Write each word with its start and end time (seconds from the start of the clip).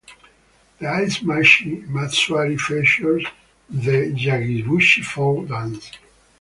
The 0.79 0.87
Ise-machi 1.05 1.83
Matsuri 1.87 2.57
features 2.57 3.23
the 3.69 4.11
Yagibushi 4.11 5.03
Folk 5.05 5.47
Dance. 5.49 5.91